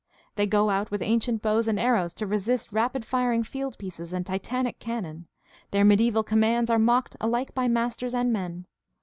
They 0.33 0.47
go 0.47 0.71
out 0.71 0.89
with 0.89 1.03
ancient 1.03 1.43
bows 1.43 1.67
and 1.67 1.79
arrows 1.79 2.15
to 2.15 2.25
resist 2.25 2.73
rapid 2.73 3.05
firing 3.05 3.43
fieldpieces 3.43 4.13
and 4.13 4.25
titanic 4.25 4.79
cannon; 4.79 5.27
their 5.69 5.85
mediaeval 5.85 6.23
commands 6.23 6.71
are 6.71 6.79
mocked 6.79 7.15
alike 7.21 7.53
by 7.53 7.67
masters 7.67 8.15
and 8.15 8.33
men. 8.33 8.65